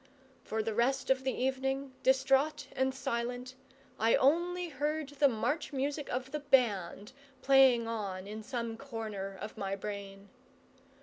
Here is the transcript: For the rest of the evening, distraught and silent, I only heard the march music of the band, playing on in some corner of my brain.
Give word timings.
For 0.43 0.63
the 0.63 0.73
rest 0.73 1.11
of 1.11 1.23
the 1.23 1.31
evening, 1.31 1.93
distraught 2.01 2.65
and 2.75 2.91
silent, 2.91 3.53
I 3.99 4.15
only 4.15 4.69
heard 4.69 5.09
the 5.09 5.27
march 5.27 5.71
music 5.73 6.09
of 6.09 6.31
the 6.31 6.39
band, 6.39 7.11
playing 7.43 7.87
on 7.87 8.25
in 8.25 8.41
some 8.41 8.77
corner 8.77 9.37
of 9.39 9.59
my 9.59 9.75
brain. 9.75 10.29